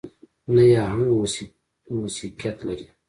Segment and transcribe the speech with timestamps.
[0.53, 1.09] نه يې اهنګ
[1.97, 2.85] موسيقيت لري.